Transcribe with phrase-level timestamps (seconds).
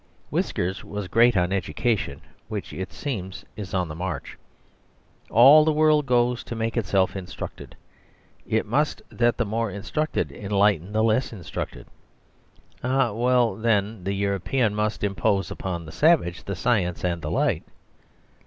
[0.31, 4.35] Whiskers was great on education, which, it seems, is on the march.
[5.29, 7.75] All the world goes to make itself instructed.
[8.47, 11.85] It must that the more instructed enlighten the less instructed.
[12.83, 17.61] Eh, well then, the European must impose upon the savage the science and the light.